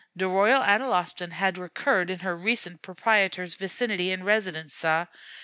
De 0.17 0.27
Royal 0.27 0.63
Analostan 0.63 1.31
had 1.31 1.59
recurred 1.59 2.09
in 2.09 2.17
her 2.17 2.35
recent 2.35 2.81
proprietor's 2.81 3.53
vicinity 3.53 4.09
and 4.11 4.25
residence, 4.25 4.73
sah. 4.73 5.05